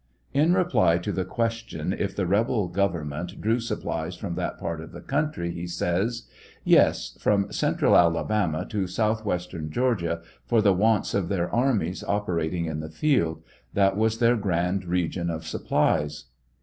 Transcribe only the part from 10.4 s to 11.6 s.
for the wants of their